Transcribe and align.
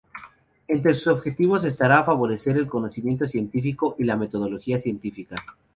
Entre 0.67 0.95
sus 0.95 1.05
objetivos 1.05 1.63
estará 1.63 2.03
favorecer 2.03 2.57
el 2.57 2.65
conocimiento 2.65 3.27
científico 3.27 3.95
y 3.99 4.03
la 4.05 4.17
metodología 4.17 4.79
científica. 4.79 5.35